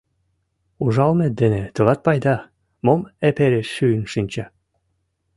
[0.83, 2.35] Ужалымет дене тылат пайда—
[2.85, 4.45] мом эпере шӱйын шинча.